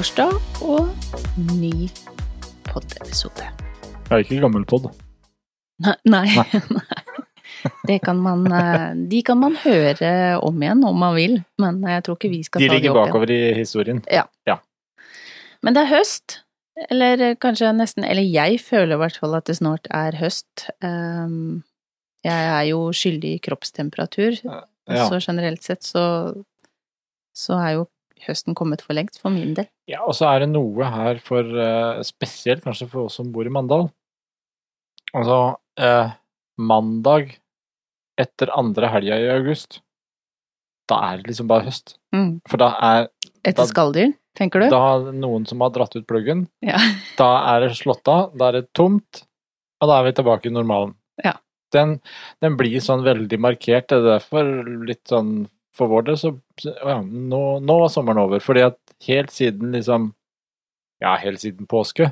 [0.00, 0.30] torsdag
[0.64, 0.86] og
[1.58, 1.90] ny
[2.64, 3.44] poddepisode.
[4.08, 4.86] Jeg er ikke gammel podd.
[5.84, 6.22] Nei, nei.
[7.84, 12.06] Det kan man, eh, de kan man høre om igjen om man vil, men jeg
[12.06, 12.80] tror ikke vi skal De ta det opp igjen.
[12.80, 14.00] De ligger bakover i historien.
[14.08, 14.56] Ja.
[15.60, 16.38] Men det er høst,
[16.88, 20.70] eller kanskje nesten Eller jeg føler i hvert fall at det snart er høst.
[20.80, 21.60] Ehm,
[22.24, 25.08] Jeg er jo skyldig i kroppstemperatur, Ja.
[25.12, 26.32] så generelt sett så,
[27.36, 27.90] så er jo
[28.26, 29.66] høsten kommet for lengst, for min del.
[29.90, 33.46] ja, og så er det noe her for eh, Spesielt kanskje for oss som bor
[33.46, 33.88] i Mandal.
[35.16, 35.38] Altså,
[35.80, 36.12] eh,
[36.60, 37.36] mandag
[38.20, 39.80] etter andre helga i august,
[40.90, 41.96] da er det liksom bare høst.
[42.14, 42.40] Mm.
[42.50, 43.08] For da er
[43.46, 44.68] Etter skalldyr, tenker du?
[44.72, 46.46] da er noen som har dratt ut pluggen.
[46.64, 46.78] Ja.
[47.20, 49.24] Da er det slått av, da er det tomt,
[49.80, 50.94] og da er vi tilbake i normalen.
[51.24, 51.34] Ja.
[51.72, 51.98] Den,
[52.42, 54.48] den blir sånn veldig markert, det er derfor
[54.88, 56.32] litt sånn for vår del så
[56.64, 58.42] ja, nå, nå var sommeren over.
[58.42, 60.12] Fordi at helt siden liksom
[61.00, 62.10] Ja, helt siden påske,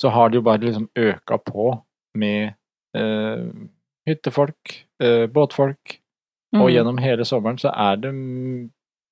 [0.00, 1.66] så har det jo bare liksom øka på
[2.16, 2.54] med
[2.96, 3.42] eh,
[4.08, 5.98] hyttefolk, eh, båtfolk,
[6.56, 6.72] og Mm.
[6.72, 8.14] gjennom hele sommeren så er det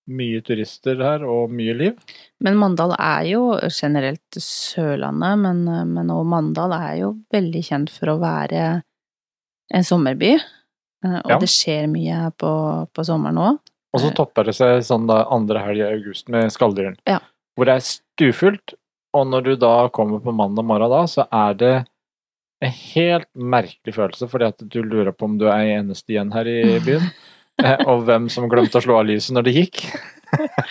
[0.08, 1.98] mye turister her, og mye liv.
[2.40, 8.14] Men Mandal er jo generelt Sørlandet, men, men og Mandal er jo veldig kjent for
[8.14, 8.82] å være
[9.74, 10.38] en sommerby.
[11.06, 11.38] Eh, Og Ja.
[11.38, 12.50] det skjer mye på,
[12.92, 13.58] på sommeren òg.
[13.94, 14.14] Og så Eh.
[14.18, 16.96] topper det seg sånn da andre helg i august med skalldyren.
[17.06, 17.20] Ja.
[17.56, 18.74] Hvor det er stuefullt,
[19.14, 21.86] og når du da kommer på mandag morgen da, så er det
[22.62, 26.44] en helt merkelig følelse, fordi at du lurer på om du er eneste igjen her
[26.48, 27.10] i byen,
[27.62, 29.84] eh, og hvem som glemte å slå av lyset når det gikk.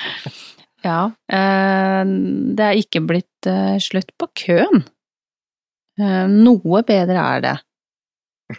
[0.86, 1.12] Ja.
[1.34, 3.48] eh, Det er ikke blitt
[3.82, 4.84] slutt på køen.
[6.00, 7.56] Eh, Noe bedre er det.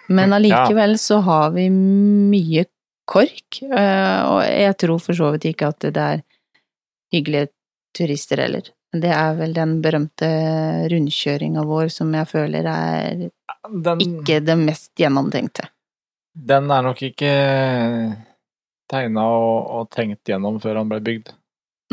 [0.09, 2.65] Men allikevel så har vi mye
[3.07, 6.23] kork, eh, og jeg tror for så vidt ikke at det er
[7.15, 7.53] hyggelige
[7.97, 8.67] turister heller.
[8.97, 10.27] Det er vel den berømte
[10.91, 13.25] rundkjøringa vår som jeg føler er
[13.67, 15.69] Den, ikke det mest gjennomtenkte.
[16.37, 17.31] den er nok ikke
[18.91, 21.33] tegna og, og tenkt gjennom før han ble bygd.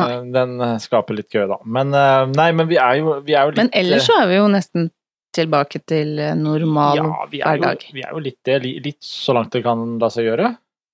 [0.02, 0.10] Nei.
[0.10, 1.58] Eh, Den skaper litt kø, da.
[1.66, 4.30] Men eh, nei, men vi er jo, vi er jo litt Men ellers så er
[4.32, 4.90] vi jo nesten
[5.36, 7.08] tilbake til normal hverdag?
[7.10, 10.10] Ja, vi er, jo, vi er jo litt det, litt så langt det kan la
[10.14, 10.52] seg gjøre.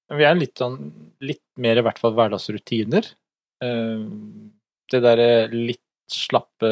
[0.10, 0.78] Men Vi er litt sånn,
[1.22, 3.12] litt mer i hvert fall hverdagsrutiner.
[3.62, 4.00] Eh,
[4.90, 6.70] Det derre litt slappe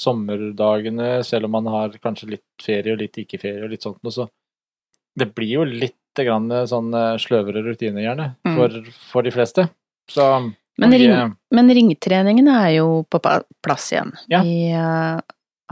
[0.00, 3.98] sommerdagene, selv om man har kanskje litt ferie og litt ikke ferie og litt sånt
[4.06, 4.28] noe, så
[5.18, 8.56] det blir jo litt grann sånn eh, sløvere rutiner, gjerne, Mm.
[8.56, 9.68] for, for de fleste.
[10.10, 10.24] Så
[10.78, 13.20] Men, ring, men ringtreningen er jo på
[13.62, 14.12] plass igjen.
[14.32, 14.40] Ja.
[14.42, 15.20] Eh,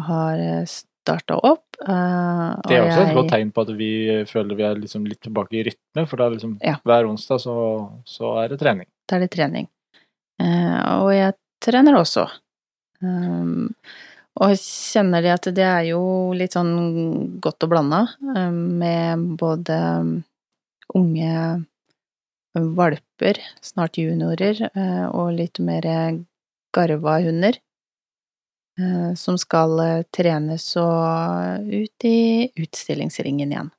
[0.06, 1.64] har starta opp.
[1.82, 3.90] Uh, Det er og også et godt tegn på at vi
[4.28, 6.76] føler vi er liksom litt tilbake i rytme, for da liksom Ja.
[6.84, 7.56] hver onsdag så,
[8.04, 8.86] så er det trening.
[9.08, 9.68] Da er det trening.
[10.40, 12.28] Uh, og jeg trener også.
[13.02, 13.74] Um,
[14.38, 16.02] og kjenner det at det er jo
[16.36, 18.04] litt sånn godt og blanda,
[18.36, 20.12] eh, med både um,
[20.94, 21.64] unge
[22.54, 25.88] valper, snart juniorer, uh, og litt mer
[26.74, 27.58] garva hunder.
[28.78, 33.70] Eh, Som skal eh, trenes og ut i utstillingsringen igjen.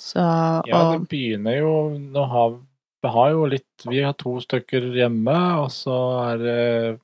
[0.00, 0.20] Så,
[0.66, 2.56] Ja, det begynner jo Nå har
[3.04, 5.96] vi har jo litt Vi har to stykker hjemme, og så
[6.32, 6.54] er det
[6.94, 7.00] et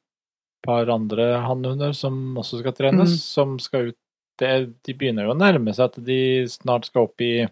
[0.65, 3.19] par andre hannhunder som også skal trenes, Mm.
[3.21, 3.97] som skal ut
[4.41, 7.47] det, De begynner jo å nærme seg at de snart skal opp i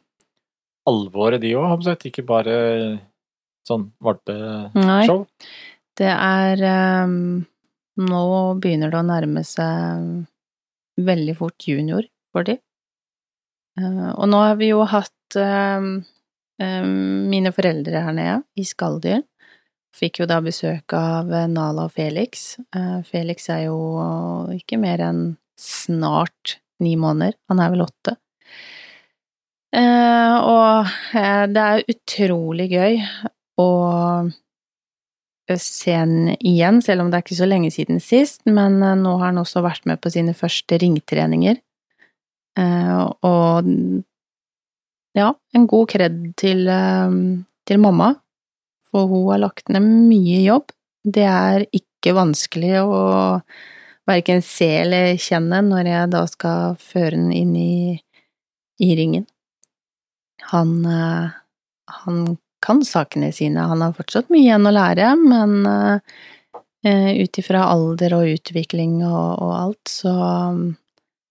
[0.88, 1.84] alvoret, de òg.
[2.09, 3.00] Ikke bare
[3.69, 5.06] sånn Nei.
[5.06, 5.27] valpeshow.
[5.99, 7.44] Det er ehm,
[7.99, 8.25] Nå
[8.63, 10.27] begynner det å nærme seg
[10.99, 12.59] veldig fort junior for de.
[13.79, 15.91] Eh, og nå har vi jo hatt ehm,
[16.63, 19.25] ehm, mine foreldre her nede i Skalldyr.
[19.99, 22.59] Fikk jo da besøk av Nala og Felix.
[22.77, 23.79] Eh, Felix er jo
[24.55, 25.23] ikke mer enn
[25.59, 27.35] snart ni måneder.
[27.51, 28.15] Han er vel åtte.
[29.75, 33.01] Eh, og eh, det er utrolig gøy
[33.61, 33.71] å
[35.56, 39.17] se han igjen, selv om det er ikke så lenge siden sist, men eh, nå
[39.17, 41.56] har han også vært med på sine første ringtreninger.
[42.59, 43.71] Eh, og
[45.17, 47.17] ja, en god kred til, eh,
[47.69, 48.12] til mamma,
[48.91, 50.75] for hun har lagt ned mye jobb.
[51.05, 53.01] Det er ikke vanskelig å
[54.09, 57.97] verken se eller kjenne når jeg da skal føre den inn i,
[58.81, 59.27] i ringen.
[60.49, 62.21] Han, han
[62.64, 63.66] kan sakene sine.
[63.70, 69.43] Han har fortsatt mye igjen å lære, men uh, ut ifra alder og utvikling og,
[69.44, 70.14] og alt, så,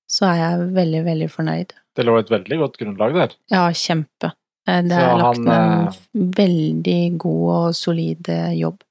[0.08, 1.78] så er jeg veldig, veldig fornøyd.
[1.98, 3.38] Det lå et veldig godt grunnlag der.
[3.54, 4.34] Ja, kjempe.
[4.68, 8.84] Eh, Det er lagt ned en veldig god og solid eh, jobb.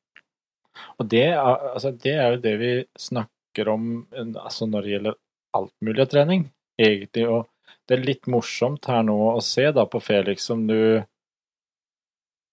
[0.96, 1.38] Og det er,
[1.74, 5.18] altså, det er jo det vi snakker om altså, når det gjelder
[5.56, 6.48] alt mulig av trening,
[6.80, 7.26] egentlig.
[7.28, 11.04] Og det er litt morsomt her nå å se da på Felix som du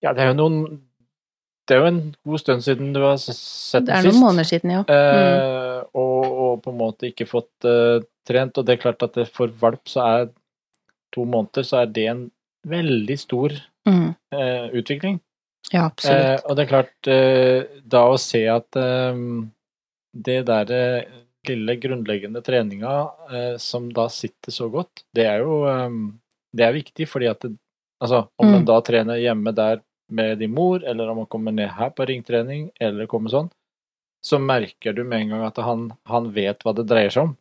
[0.04, 0.58] Ja, det er jo noen
[1.64, 3.88] Det er jo en god stund siden du har sett den sist.
[3.88, 4.82] Det er noen måneder siden, ja.
[4.92, 8.58] Eh, og, og, på en måte ikke fått uh, trent.
[8.60, 10.26] Og det er klart at det for valp så er
[11.16, 12.26] to måneder så er det en
[12.68, 13.56] veldig stor
[13.88, 14.10] mm.
[14.36, 15.22] uh, utvikling.
[15.72, 16.20] Ja, absolutt.
[16.20, 17.08] Eh, og det er klart,
[17.88, 18.76] da å se at
[20.28, 21.14] det der eh,
[21.48, 22.92] lille grunnleggende treninga
[23.64, 25.62] som da sitter så godt, det er jo
[26.54, 27.56] det er viktig, fordi at det,
[28.04, 28.56] altså, om Mm.
[28.60, 29.82] en da trener hjemme der
[30.14, 33.50] med din mor, eller om han kommer ned her på ringtrening, eller kommer sånn,
[34.24, 37.34] så merker du med en gang at han, han vet hva det dreier seg om.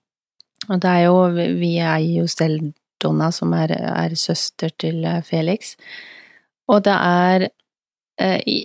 [0.70, 1.16] Og det er jo
[1.58, 2.72] Vi er jo selv
[3.02, 5.74] Donna, som er, er søster til eh, Felix.
[6.70, 7.48] Og det er
[8.22, 8.62] eh,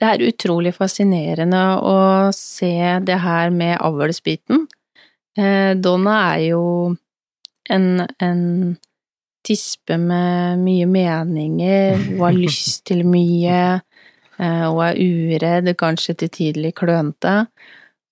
[0.00, 1.96] Det er utrolig fascinerende å
[2.32, 2.72] se
[3.04, 4.62] det her med avlsbiten.
[5.36, 6.62] Eh, Donna er jo
[7.68, 8.40] en, en
[9.46, 13.80] tispe med mye meninger, hun har lyst til mye,
[14.38, 17.44] eh, hun er uredd, kanskje til tidlig klønete.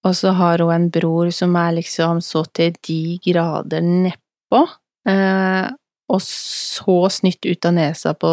[0.06, 4.62] Og så har hun en bror som er liksom så til de grader nedpå,
[5.10, 5.66] eh,
[6.08, 8.30] og så snytt ut av nesa på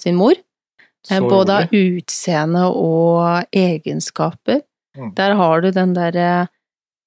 [0.00, 0.38] sin mor.
[1.10, 4.62] Eh, Både av utseende og egenskaper.
[4.96, 5.12] Mm.
[5.18, 6.48] Der har du den derre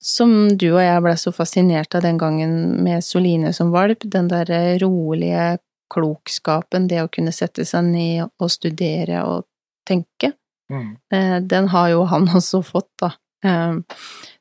[0.01, 4.27] som du og jeg ble så fascinert av den gangen med Soline som valp, den
[4.31, 5.59] derre rolige
[5.94, 9.45] klokskapen, det å kunne sette seg ned og studere og
[9.88, 10.31] tenke.
[10.71, 10.95] Mm.
[11.13, 13.12] Eh, Den har jo han også fått, da.
[13.45, 13.77] Eh,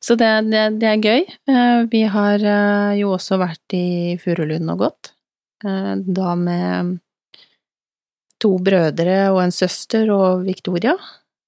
[0.00, 1.24] Så det, det, det er gøy.
[1.50, 5.12] Eh, Vi har eh, jo også vært i Furulund og gått,
[5.60, 6.94] da med
[8.40, 10.94] to brødre og en søster og Victoria.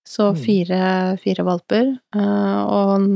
[0.04, 0.36] Så Mm.
[0.42, 0.80] fire,
[1.22, 1.86] fire valper.
[2.12, 3.06] Og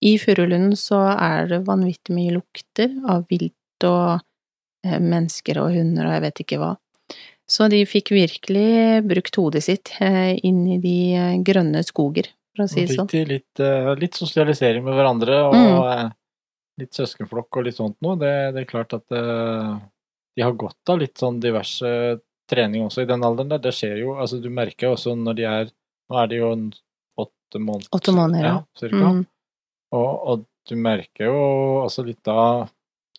[0.00, 4.20] i Furulunden så er det vanvittig mye lukter av vilt og
[4.86, 6.70] eh, mennesker og hunder og jeg vet ikke hva.
[7.50, 12.64] Så de fikk virkelig brukt hodet sitt eh, inn i de eh, grønne skoger, for
[12.64, 13.10] å si det sånn.
[13.28, 13.64] litt,
[14.00, 16.12] litt sosialisering med hverandre, og Mm.
[16.80, 18.16] litt søskenflokk og litt sånt noe.
[18.16, 22.20] Det, det er klart at de har godt av litt sånn diverse
[22.50, 23.60] trening også i den alderen der.
[23.62, 25.74] Det skjer jo, altså du merker jo også når de er
[26.10, 26.46] Nå er de jo
[27.22, 27.86] åtte måneder.
[27.94, 28.54] Åtte måneder, ja.
[28.74, 29.10] cirka.
[29.14, 29.20] Mm.
[29.92, 31.38] Og, og du merker jo
[31.84, 32.66] også litt da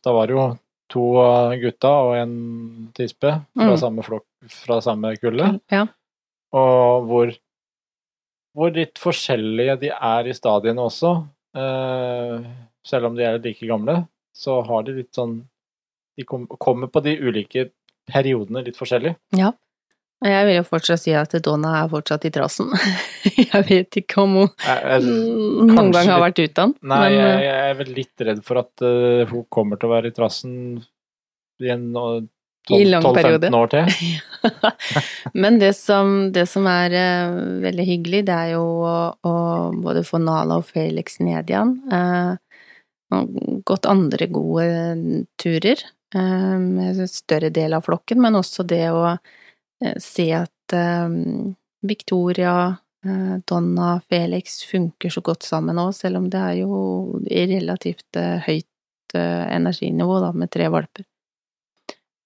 [0.03, 0.45] Da var det jo
[0.91, 1.03] to
[1.61, 2.31] gutter og en
[2.97, 3.77] tispe fra Mm.
[3.79, 5.61] samme flokk, fra samme kullet.
[5.71, 5.85] Ja.
[6.51, 7.31] Og hvor,
[8.55, 11.13] hvor litt forskjellige de er i stadiene også.
[11.55, 12.43] Eh,
[12.83, 14.01] selv om de er like gamle,
[14.35, 15.41] så har de litt sånn
[16.17, 17.69] De kom, kommer på de ulike
[18.11, 19.15] periodene litt forskjellig.
[19.37, 19.53] ja.
[20.21, 22.67] Jeg vil jo fortsatt si at Donna er fortsatt i trassen.
[23.41, 25.15] jeg vet ikke om hun Jeg, jeg,
[25.65, 26.75] noen gang har vært uten.
[26.81, 29.89] nei, men, jeg, eh, jeg er vel litt redd for at uh, hun kommer til
[29.89, 30.53] å være i trassen
[31.61, 32.19] i en uh,
[32.69, 33.89] I 12-15 år til.
[35.41, 38.95] Men det som, det som er uh, veldig hyggelig, det er jo å,
[39.25, 39.35] å
[39.73, 41.75] både få Nala og Felix ned igjen.
[43.65, 44.69] Gått andre gode
[45.41, 45.81] turer
[46.13, 49.15] med større del av flokken, men også det å
[50.01, 51.09] se at eh,
[51.81, 57.45] Victoria, eh, Donna, Felix funker så godt sammen nå, selv om det er jo i
[57.55, 61.07] relativt eh, høyt eh, energinivå da, med tre valper.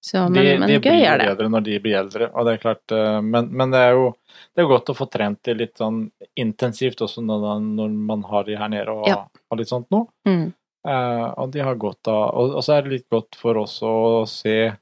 [0.05, 1.29] Så, men, de, men de gøy blir er det.
[1.31, 4.12] bedre når de blir eldre, og det er klart eh, Men, men det er jo
[4.53, 6.03] det er godt å få trent det litt sånn
[6.38, 9.24] intensivt også når, man har de her nede og, Ja.
[9.50, 10.03] og litt sånt nå.
[10.29, 10.51] Mm.
[10.85, 13.79] Eh, og de har godt av Og, og så er det litt godt for oss
[13.81, 13.95] å
[14.29, 14.75] se eh,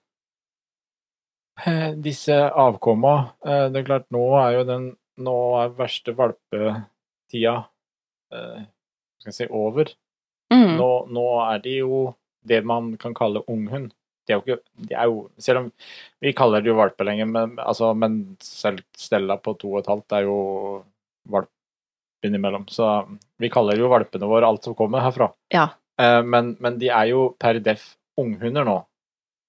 [2.06, 3.14] disse avkomma.
[3.46, 4.92] Eh, det er klart, nå er jo den
[5.24, 7.52] Nå er verste valpetida
[8.34, 8.64] eh,
[9.22, 9.92] skal si, over.
[10.50, 10.72] Mm.
[10.80, 12.00] Nå, nå er de jo
[12.42, 13.92] det man kan kalle unghund.
[14.26, 15.70] De er jo ikke de er jo, Selv om
[16.24, 19.92] vi kaller det jo valper lenger, men, altså, men selv Stella på to og et
[19.92, 20.40] halvt er jo
[21.30, 21.52] valp
[22.26, 22.66] innimellom.
[22.72, 22.90] Så
[23.38, 25.30] vi kaller jo valpene våre alt som kommer herfra.
[25.54, 25.68] Ja.
[26.02, 28.78] Eh, men, men de er jo per def unghunder nå,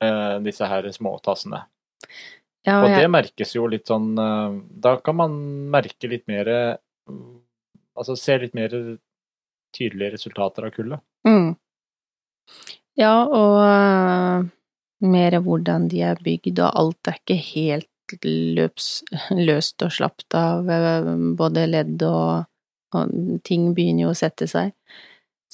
[0.04, 1.64] eh, disse her småtassene.
[2.64, 4.54] Ja, Og og det jeg, merkes jo litt sånn eh,
[4.86, 5.34] Da kan man
[5.72, 6.48] merke litt mer
[7.10, 7.34] mm,
[8.00, 8.72] Altså se litt mer
[9.74, 11.02] tydelige resultater av kullet.
[11.26, 11.54] mm.
[13.00, 14.46] ja, og øh,
[15.10, 18.88] mer hvordan de er bygd, og alt er ikke helt løps,
[19.48, 22.46] løst og slapt av øh, både ledd og,
[22.94, 24.74] og ting begynner jo å sette seg.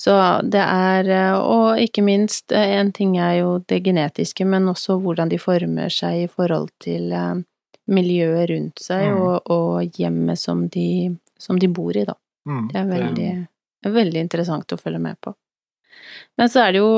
[0.01, 0.15] Så
[0.49, 4.97] det er, øh, og ikke minst, øh, en ting er jo det genetiske, men også
[5.03, 7.43] hvordan de former seg i forhold til øh,
[7.91, 9.21] miljøet rundt seg Mm.
[9.21, 12.15] og, og hjemmet som de, som de bor i, da.
[12.47, 13.31] Mm, Det er veldig,
[13.93, 15.35] veldig interessant å følge med på.
[16.39, 16.93] Men så er det jo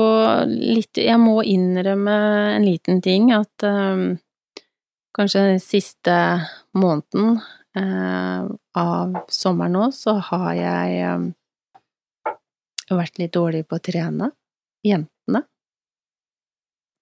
[0.47, 2.13] litt Jeg må innrømme
[2.55, 4.17] en liten ting, at um,
[5.17, 6.15] kanskje den siste
[6.77, 7.41] måneden
[7.75, 8.47] uh,
[8.79, 11.25] av sommeren nå, så har jeg eh,
[12.99, 14.31] vært litt dårlige på å trene.
[14.83, 15.43] Jentene.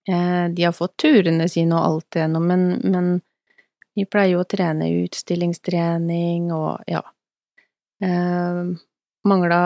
[0.09, 3.09] Eh, de har fått turene sine og alt igjennom, men, men
[3.97, 7.03] vi pleier jo å trene utstillingstrening og ja.
[8.01, 8.61] Eh,
[9.29, 9.61] mangla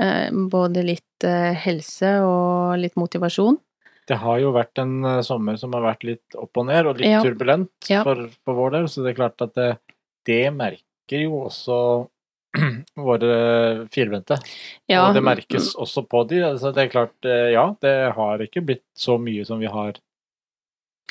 [0.00, 3.58] eh, både litt eh, helse og litt motivasjon.
[4.06, 7.00] Det har jo vært en eh, sommer som har vært litt opp og ned, og
[7.02, 7.22] litt Ja.
[7.24, 8.04] turbulent Ja.
[8.06, 9.70] for, for vår del, så det er klart at det,
[10.28, 11.78] det merker jo også
[12.96, 14.36] våre firbente.
[14.90, 16.42] Ja, Og det merkes også på de.
[16.46, 19.96] Altså det er klart, eh, ja, det har ikke blitt så mye som vi har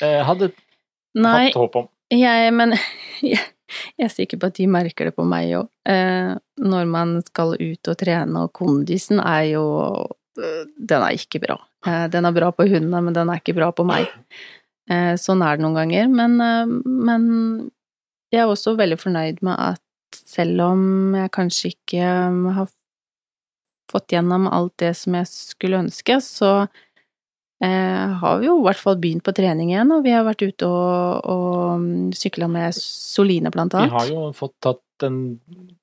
[0.02, 0.50] eh, hadde
[1.14, 1.88] Nei, hatt håp om.
[2.14, 2.74] jeg, men
[3.22, 3.38] jeg,
[3.98, 5.68] jeg er sikker på at de merker det på meg òg.
[5.90, 6.32] Eh,
[6.64, 9.64] når man skal ut og trene, og kondisen er jo
[10.38, 11.58] eh, Den er ikke bra.
[11.86, 14.10] Eh, den er bra på hundene, men den er ikke bra på meg.
[14.90, 16.10] Eh, sånn er det noen ganger.
[16.12, 16.36] Men,
[16.84, 17.24] men
[18.34, 19.83] jeg er også veldig fornøyd med at
[20.14, 20.80] selv om
[21.18, 22.70] jeg kanskje ikke eh, har
[23.92, 26.50] fått gjennom alt det som jeg skulle ønske, så
[27.62, 30.42] eh, har vi jo i hvert fall begynt på trening igjen, og vi har vært
[30.46, 33.92] ute og, og sykla med Soline, blant annet.
[33.92, 35.20] Vi har jo fått tatt, en,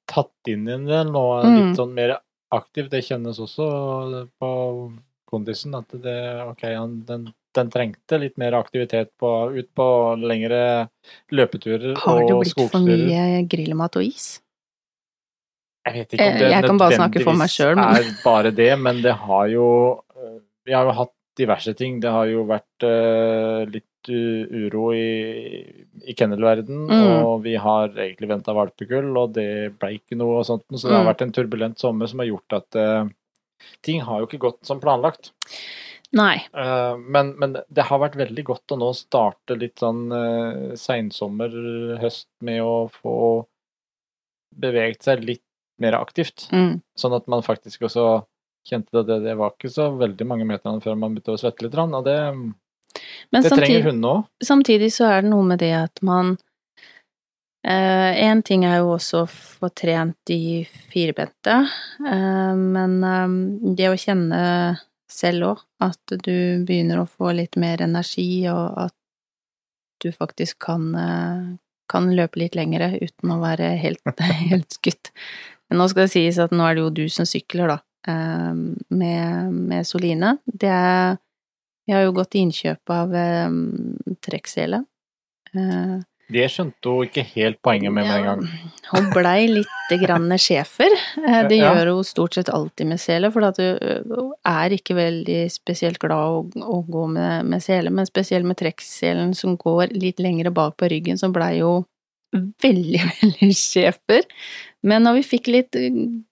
[0.10, 1.56] tatt inn en del nå, Mm.
[1.60, 2.18] litt sånn mer
[2.52, 2.90] aktivt.
[2.92, 3.70] Det kjennes også
[4.42, 4.50] på
[5.32, 6.18] kondisen at det,
[6.50, 9.88] ok, han, den, den trengte litt mer aktivitet på, ut på
[10.22, 10.89] lengre
[11.31, 13.05] løpeturer Har det og blitt for skogsturer.
[13.08, 14.41] mye grillmat og is?
[15.86, 16.62] Jeg vet ikke om Eh, det jeg
[17.38, 19.67] meg nødvendigvis selv, men- er bare det, men det har jo
[20.15, 22.00] eh, Vi har jo hatt diverse ting.
[22.00, 25.63] Det har jo vært uh, litt uro i,
[26.05, 27.24] i kennelverden, Mm.
[27.25, 30.91] og vi har egentlig venta valpekull, og det ble ikke noe og sånt, så det
[30.98, 31.10] har Mm.
[31.15, 33.10] vært en turbulent sommer som har gjort at uh,
[33.81, 35.31] ting har jo ikke gått som planlagt.
[36.12, 36.48] Nei.
[36.58, 41.53] Eh, men, men det har vært veldig godt å nå starte litt sånn uh, seinsommer,
[42.01, 43.15] høst, med å få
[44.51, 45.46] beveget seg litt
[45.82, 46.50] mer aktivt.
[46.51, 46.82] Mm.
[47.00, 48.25] Sånn at man faktisk også
[48.68, 51.80] kjente det, det var ikke så veldig mange meterne før man begynte å svette litt.
[51.80, 54.30] Og det, Men det trenger samtidig, hundene òg.
[54.51, 56.38] samtidig så er det noe med det at man
[57.62, 61.60] Én ting er jo også å få trent de firbente,
[62.01, 63.36] uh, men um,
[63.77, 64.39] det å kjenne
[65.12, 68.96] selv òg, at du begynner å få litt mer energi, og at
[70.01, 71.56] du faktisk kan, eh,
[71.91, 74.03] kan løpe litt lengre uten å være helt,
[74.51, 75.12] helt skutt.
[75.70, 77.80] Men nå skal det sies at nå er det jo du som sykler, da,
[78.12, 78.53] eh,
[78.89, 80.38] med, med Soline.
[80.46, 81.20] Det er
[81.89, 83.53] Jeg har jo gått i innkjøp av eh,
[84.24, 84.84] trekksele.
[85.58, 85.96] Eh,
[86.32, 88.42] Det skjønte hun ikke helt poenget med med en gang.
[88.92, 90.94] hun blei litt grann schæfer.
[91.22, 95.40] Eh, Det gjør hun stort sett alltid med sele, for at hun er ikke veldig
[95.52, 100.52] spesielt glad å, gå med, med sele, men spesielt med trekkselen som går litt lengre
[100.52, 101.84] bak på ryggen, så blei hun
[102.64, 104.24] veldig, veldig schæfer.
[104.84, 105.76] Men når vi fikk litt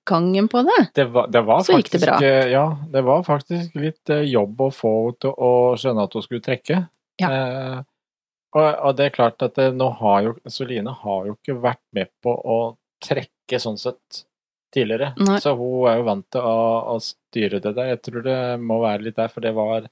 [0.09, 2.15] gangen på det Det var, det var Så gikk det bra.
[2.23, 6.15] eh, Ja, det var faktisk litt eh, jobb å få henne til å skjønne at
[6.17, 6.79] hun skulle trekke.
[7.21, 7.29] Ja.
[7.29, 7.83] Eh,
[8.55, 11.83] og, og det er klart at det, nå har jo Soline har jo ikke vært
[11.95, 12.59] med på å
[13.03, 14.23] trekke sånn sett
[14.73, 15.13] tidligere.
[15.17, 15.39] Nei.
[15.41, 16.57] Så hun er jo vant til å,
[16.93, 17.91] å styre det der.
[17.95, 19.85] Jeg tror det må være litt der, for det var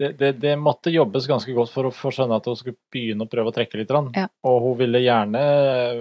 [0.00, 3.26] det, det, det måtte jobbes ganske godt for å få skjønne at hun skulle begynne
[3.26, 3.92] å prøve å trekke litt.
[4.18, 4.26] Ja.
[4.50, 6.00] Og hun ville gjerne eh,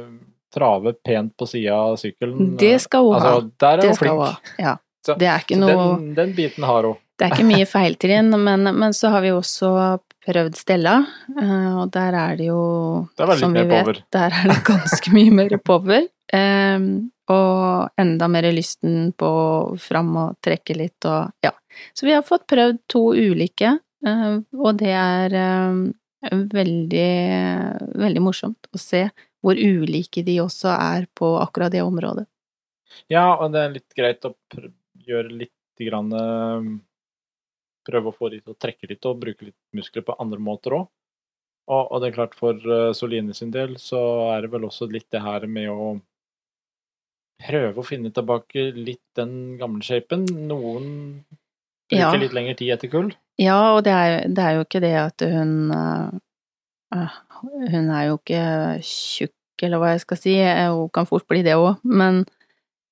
[0.53, 2.56] trave pent på sida av sykkelen.
[2.58, 3.36] Det skal hun ha.
[3.36, 4.50] Altså, der er Det hun flink.
[4.62, 4.77] Ja.
[5.06, 6.98] Så- Det er ikke noe den, den biten har hun.
[7.20, 9.70] Det er ikke mye feiltrinn, men, men så har vi også
[10.24, 10.98] prøvd Stella,
[11.36, 12.62] eh, og der er det jo,
[13.18, 14.00] det er som vi vet, power.
[14.15, 16.08] der er det ganske mye mer power.
[16.34, 16.88] Um,
[17.32, 19.30] og enda mer lysten på
[19.80, 21.51] fram og trekke litt og ja.
[21.96, 23.77] Så vi har fått prøvd to ulike,
[24.08, 25.38] eh, og det er
[25.70, 25.86] um,
[26.32, 27.12] veldig,
[28.00, 29.08] veldig morsomt å se
[29.44, 32.25] hvor ulike de også er på akkurat det området.
[33.12, 34.34] Ja, og det er litt greit å
[35.03, 36.70] gjøre litt grann, eh,
[37.83, 40.77] Prøve å få de til å trekke litt og bruke litt muskler på andre måter
[40.77, 40.87] òg.
[41.71, 43.99] Og, og det er klart, for eh, Soline sin del så
[44.33, 45.93] er det vel også litt det her med å
[47.43, 50.25] prøve å finne tilbake litt den gamle shapen.
[50.47, 50.89] Noen
[51.91, 52.11] bruker Ja.
[52.19, 53.13] litt lengre tid etter kull.
[53.41, 58.19] Ja, og det er, det er jo ikke det at hun eh, Hun er jo
[58.19, 58.43] ikke
[58.85, 62.19] tjukk, eller hva jeg skal si, hun kan fort bli det òg, men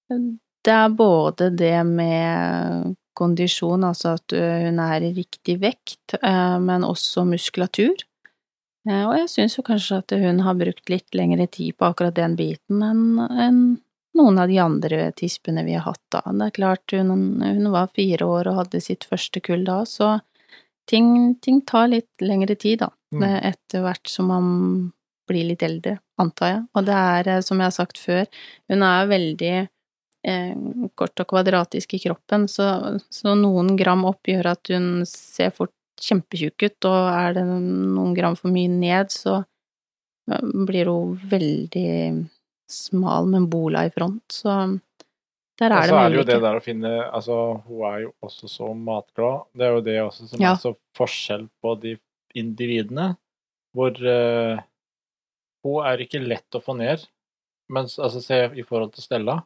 [0.10, 6.58] det er både det med kondisjon, altså at eh, hun er i riktig vekt, eh,
[6.64, 8.04] men også muskulatur.
[8.88, 12.16] Eh, Og jeg syns jo kanskje at hun har brukt litt lengre tid på akkurat
[12.18, 13.80] den biten enn
[14.18, 16.20] noen av de andre tispene vi har hatt da.
[16.26, 20.18] Det er klart, hun, hun var fire år og hadde sitt første kull da, så
[20.92, 22.90] ting, ting tar litt lengre tid, da.
[23.16, 23.24] Mm.
[23.54, 24.50] Etter hvert som man
[25.32, 26.62] blir litt eldre, antar jeg.
[26.76, 28.28] Og det er, som jeg har sagt før,
[28.72, 29.54] hun er veldig
[30.22, 35.74] kort og kvadratisk i kroppen, så, så noen gram opp gjør at hun ser fort
[36.02, 41.92] kjempetjukk ut, og er det noen gram for mye ned, så eh, blir hun veldig
[42.72, 44.56] smal med en bola i front, så
[45.62, 45.94] der er det mulig.
[45.94, 47.38] Og så er det jo det der å finne Altså,
[47.68, 49.44] hun er jo også så matglad.
[49.54, 50.54] Det er jo det også som Ja.
[50.54, 51.98] er så forskjell på de
[52.34, 53.12] individene,
[53.76, 54.58] hvor uh,
[55.62, 57.04] hun er ikke lett å få ned.
[57.70, 59.42] Mens altså, se i forhold til Stella,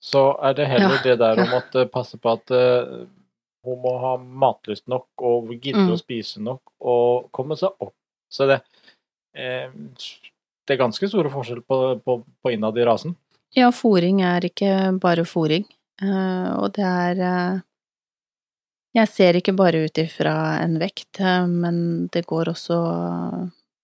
[0.00, 3.06] så er det heller Ja, det der å at måtte passe på at eh,
[3.66, 5.92] hun må ha matlyst nok og gidde Mm.
[5.92, 7.94] å spise nok og komme seg opp.
[8.32, 8.62] Så det
[9.34, 9.70] eh,
[10.66, 13.16] Det er ganske store forskjell på, på, på innad i rasen.
[13.56, 15.64] Ja, fòring er ikke bare fòring.
[16.00, 17.60] Uh, og det er uh,
[18.94, 22.78] Jeg ser ikke bare ut ifra en vekt, uh, men det går også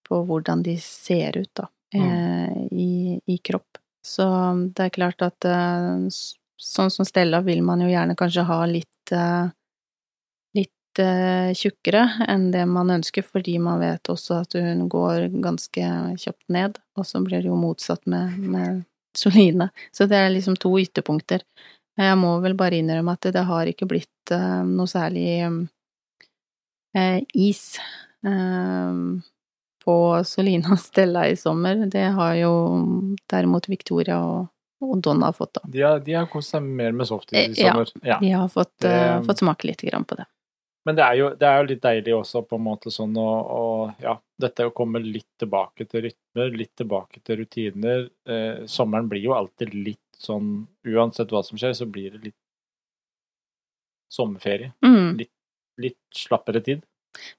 [0.06, 2.70] på hvordan de ser ut, da, mm.
[2.70, 3.80] i, i kropp.
[4.06, 4.25] Så
[4.76, 6.06] det er klart at eh,
[6.62, 9.48] sånn som Stella vil man jo gjerne kanskje ha litt eh,
[10.56, 15.88] litt eh, tjukkere enn det man ønsker, fordi man vet også at hun går ganske
[16.22, 18.84] kjapt ned, og så blir det jo motsatt med, med
[19.16, 19.72] Soline.
[19.90, 21.42] Så det er liksom to ytterpunkter.
[21.96, 24.32] Jeg må vel bare innrømme at det har ikke blitt
[24.68, 25.30] noe særlig
[27.32, 27.62] is
[29.86, 31.86] på Solina Stella i sommer.
[31.86, 32.52] Det har jo
[33.30, 34.48] derimot Victoria og,
[34.82, 35.68] og Donna fått, da.
[35.72, 37.92] De har, de har kost seg mer med softis i sommer.
[38.02, 38.16] ja.
[38.16, 38.22] Ja.
[38.22, 40.26] De har fått, det, uh, fått smake lite grann på det.
[40.86, 43.62] Men det er, jo, det er jo litt deilig også, på en måte sånn å
[43.99, 48.04] Ja, dette å komme litt tilbake til rytmer, litt tilbake til rutiner.
[48.28, 52.38] Eh, sommeren blir jo alltid litt sånn Uansett hva som skjer, så blir det litt
[54.14, 54.70] sommerferie.
[54.86, 55.18] Mm.
[55.82, 56.86] Litt slappere tid.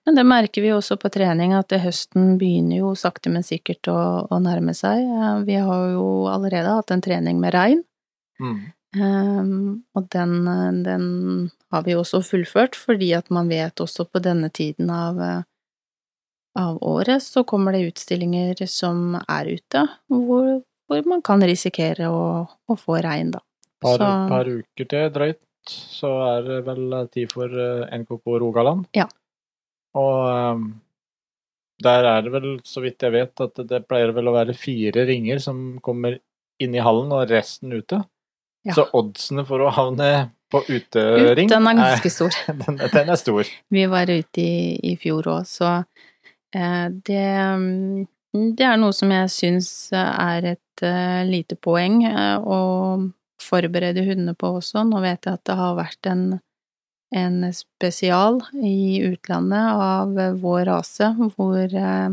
[0.05, 3.97] Men det merker vi også på trening, at høsten begynner jo sakte, men sikkert å,
[4.31, 5.03] å nærme seg.
[5.03, 7.83] Eh, Vi har jo allerede hatt en trening med regn,
[8.39, 8.57] Mm.
[8.97, 10.45] Um, og den,
[10.85, 11.05] den
[11.73, 15.41] har vi også fullført, fordi at man vet også på denne tiden av, eh,
[16.57, 22.45] av året så kommer det utstillinger som er ute, hvor, hvor man kan risikere å,
[22.47, 23.41] å få regn, da.
[23.81, 28.85] Par, Så- par uker til drøyt, så er det vel tid for eh, NKK Rogaland.
[28.95, 29.09] Ja.
[29.97, 30.67] Og um,
[31.83, 35.05] der er det vel, så vidt jeg vet, at det pleier vel å være fire
[35.09, 36.17] ringer som kommer
[36.61, 38.01] inn i hallen, og resten ute.
[38.65, 38.73] Ja.
[38.75, 42.37] Så oddsene for å havne på utering Ut, den er ganske stor.
[42.63, 43.49] den, den er stor.
[43.73, 45.73] Vi var ute i, i fjor òg, så
[46.55, 47.27] eh, det,
[47.61, 48.07] mm,
[48.57, 52.59] det er noe som jeg syns er et eh, lite poeng eh, å
[53.43, 54.83] forberede hundene på også.
[54.87, 56.25] Nå vet jeg at det har vært en,
[57.15, 62.09] en spesial i utlandet av vår rase, hvor eh,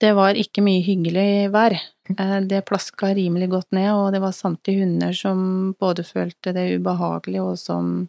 [0.00, 1.76] det var ikke mye hyggelig vær.
[2.16, 6.66] Eh, Det plaska rimelig godt ned, og det var samtlige hunder som både følte det
[6.78, 8.08] ubehagelig, og som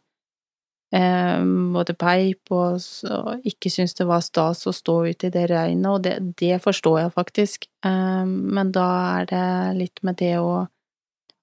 [0.94, 1.42] eh,
[1.76, 2.80] både peip og,
[3.12, 6.62] og ikke syntes det var stas å stå ute i det regnet, og det, det
[6.64, 7.68] forstår jeg faktisk.
[7.86, 8.88] Eh, men da
[9.20, 9.48] er det
[9.82, 10.66] litt med det å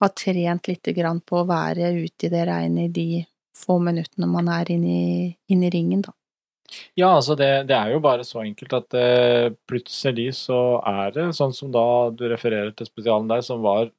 [0.03, 4.28] ha trent lite grann på å være ute i det regnet i de få minuttene
[4.30, 6.12] man er inne i, inn i ringen, da.
[6.96, 11.26] Ja, altså det, det er jo bare så enkelt at uh, plutselig så er det
[11.36, 11.82] sånn som da
[12.16, 13.90] du refererer til spesialen der, som var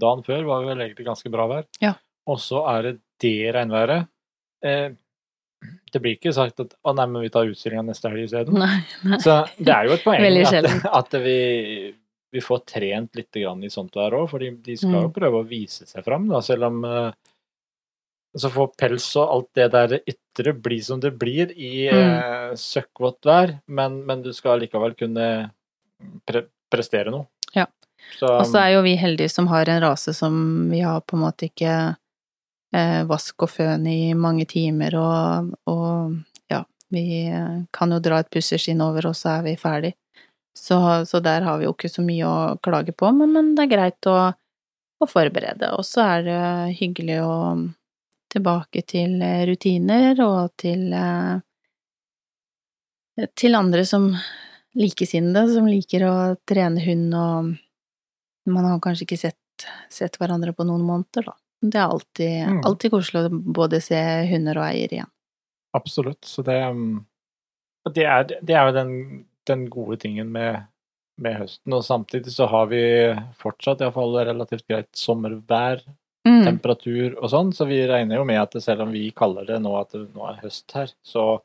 [0.00, 1.68] dagen før, var vel egentlig ganske bra vær.
[1.80, 1.92] Ja.
[2.26, 4.08] Og så er det det regnværet.
[4.66, 4.88] Eh,
[5.94, 8.58] det blir ikke sagt at å nei, men vi tar utstillinga neste helg isteden.
[9.22, 11.38] Så det er jo et poeng at, at vi,
[12.34, 15.14] vi får trent litt grann i sånt vær òg, for de skal jo Mm.
[15.16, 17.08] prøve å vise seg fram, da, selv om eh,
[18.38, 22.02] så får pels og alt det der ytre bli som det blir i Mm.
[22.12, 25.50] eh, søkkvått vær, men, men du skal likevel kunne
[26.26, 27.26] pre prestere noe.
[27.54, 27.66] Ja.
[28.18, 31.16] Så, Og så er jo vi heldige som har en rase som vi har på
[31.16, 31.96] en måte ikke
[32.74, 36.16] eh, vask og føn i mange timer, og, og
[36.50, 37.30] ja, vi
[37.72, 39.94] kan jo dra et pusseskinn over, og så er vi ferdig.
[40.56, 43.66] Så, så der har vi jo ikke så mye å klage på, men, men det
[43.66, 44.18] er greit å,
[45.00, 45.70] å forberede.
[45.76, 47.34] Og så er det hyggelig å
[48.32, 51.38] tilbake til eh, rutiner og til eh,
[53.38, 54.10] til andre som
[54.76, 56.14] likesinnede, som liker å
[56.48, 61.36] trene hund, og man har kanskje ikke sett, sett hverandre på noen måneder, da.
[61.64, 62.58] Det er alltid, Mm.
[62.68, 63.96] alltid koselig å både se
[64.28, 65.08] hunder og eier igjen.
[65.72, 66.24] Absolutt.
[66.28, 67.06] Så det, um,
[67.88, 68.92] det, er, det er jo den,
[69.48, 70.66] den gode tingen med
[71.18, 71.72] med høsten.
[71.72, 72.80] Og samtidig så har vi
[73.40, 75.80] fortsatt iallfall relativt greit sommervær,
[76.26, 76.42] Mm.
[76.42, 79.76] temperatur og sånn, så vi regner jo med at selv om vi kaller det nå
[79.78, 81.36] at det nå er høst her, så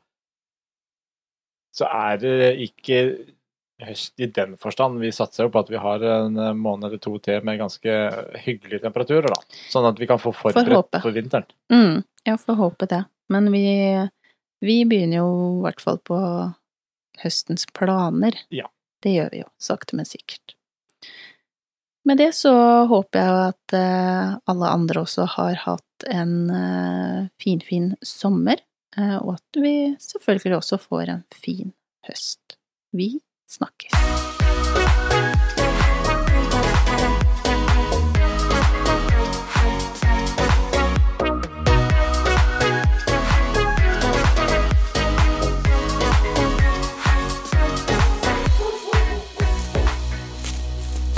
[1.72, 2.98] så er det ikke
[3.82, 5.00] høst i den forstand.
[5.00, 7.94] Vi satser jo på at vi har en måned eller to til med ganske
[8.44, 9.58] hyggelige temperaturer, da.
[9.72, 11.48] Sånn at vi kan få forberedt for vinteren.
[11.72, 12.02] Mm.
[12.28, 13.00] Ja, får håpe det.
[13.32, 13.64] Men vi,
[14.62, 16.18] vi begynner jo i hvert fall på
[17.22, 18.36] høstens planer.
[18.54, 18.68] Ja.
[19.02, 20.54] Det gjør vi jo, sakte, men sikkert.
[22.04, 22.52] Med det så
[22.90, 28.58] håper jeg at eh, alle andre også har hatt en eh, finfin sommer,
[28.96, 31.70] eh, og at vi selvfølgelig også får en fin
[32.08, 32.58] høst.
[32.90, 33.14] Vi
[33.46, 33.94] snakkes.